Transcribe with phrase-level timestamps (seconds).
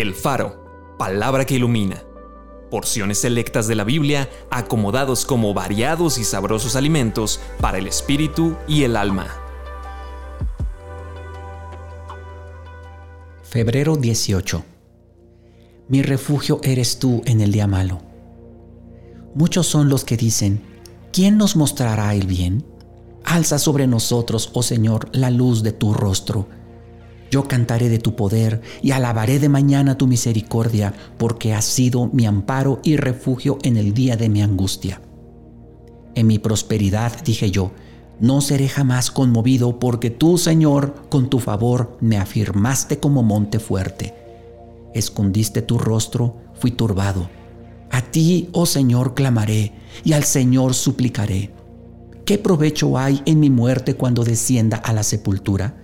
[0.00, 2.04] El Faro, palabra que ilumina.
[2.70, 8.84] Porciones selectas de la Biblia acomodados como variados y sabrosos alimentos para el espíritu y
[8.84, 9.26] el alma.
[13.42, 14.64] Febrero 18.
[15.88, 18.00] Mi refugio eres tú en el día malo.
[19.34, 20.62] Muchos son los que dicen,
[21.12, 22.64] ¿quién nos mostrará el bien?
[23.24, 26.46] Alza sobre nosotros, oh Señor, la luz de tu rostro
[27.30, 32.26] yo cantaré de tu poder y alabaré de mañana tu misericordia, porque has sido mi
[32.26, 35.00] amparo y refugio en el día de mi angustia.
[36.14, 37.72] En mi prosperidad dije yo,
[38.20, 44.14] no seré jamás conmovido, porque tú, Señor, con tu favor me afirmaste como monte fuerte.
[44.92, 47.28] Escondiste tu rostro, fui turbado.
[47.90, 49.72] A ti, oh Señor, clamaré,
[50.02, 51.50] y al Señor suplicaré.
[52.24, 55.76] ¿Qué provecho hay en mi muerte cuando descienda a la sepultura?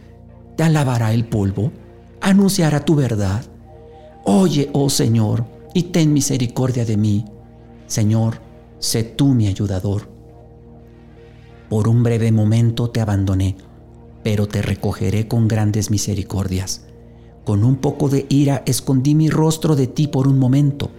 [0.57, 1.73] Te alabará el polvo,
[2.21, 3.45] anunciará tu verdad.
[4.25, 7.25] Oye, oh Señor, y ten misericordia de mí.
[7.87, 8.41] Señor,
[8.79, 10.09] sé tú mi ayudador.
[11.69, 13.57] Por un breve momento te abandoné,
[14.23, 16.87] pero te recogeré con grandes misericordias.
[17.45, 20.91] Con un poco de ira escondí mi rostro de ti por un momento,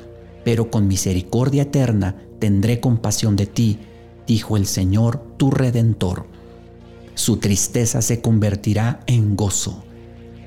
[0.44, 3.80] pero con misericordia eterna tendré compasión de ti,
[4.28, 6.35] dijo el Señor tu redentor
[7.16, 9.84] su tristeza se convertirá en gozo.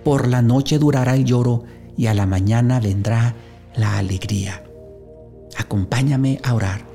[0.04, 1.64] Por la noche durará el lloro
[1.96, 3.34] y a la mañana vendrá
[3.74, 4.62] la alegría.
[5.56, 6.86] Acompáñame a orar.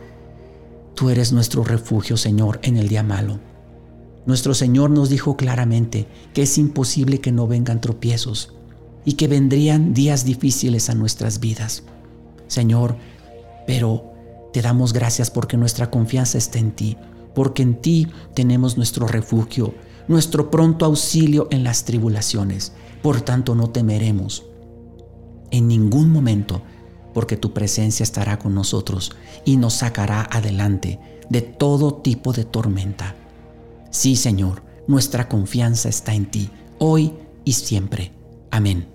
[0.96, 3.40] Tú eres nuestro refugio, Señor, en el día malo.
[4.26, 8.54] Nuestro Señor nos dijo claramente que es imposible que no vengan tropiezos
[9.04, 11.84] y que vendrían días difíciles a nuestras vidas.
[12.48, 12.96] Señor,
[13.68, 14.14] pero
[14.54, 16.98] te damos gracias porque nuestra confianza está en ti
[17.34, 19.73] porque en ti tenemos nuestro refugio,
[20.08, 22.73] nuestro pronto auxilio en las tribulaciones.
[23.02, 24.45] Por tanto, no temeremos
[25.54, 26.64] en ningún momento,
[27.14, 29.11] porque tu presencia estará con nosotros
[29.45, 30.99] y nos sacará adelante
[31.30, 33.16] de todo tipo de tormenta.
[33.92, 37.14] Sí, Señor, nuestra confianza está en ti, hoy
[37.45, 38.11] y siempre.
[38.50, 38.92] Amén.